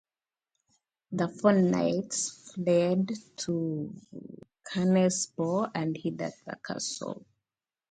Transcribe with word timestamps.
The 1.11 1.27
four 1.27 1.53
knights 1.53 2.51
fled 2.53 3.11
to 3.45 3.93
Knaresborough 4.73 5.69
and 5.75 5.95
hid 5.95 6.19
at 6.23 6.33
the 6.43 6.55
castle. 6.55 7.23